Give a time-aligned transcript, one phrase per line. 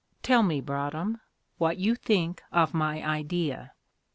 [0.23, 1.21] Tell me, Broadhem,
[1.59, 3.73] what you think of my idea?"